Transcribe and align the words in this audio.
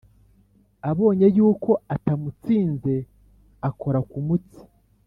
Abonye 0.89 1.27
yuko 1.37 1.71
atamutsinze 1.93 2.95
akora 3.69 3.99
ku 4.09 4.17
mutsi 4.27 4.61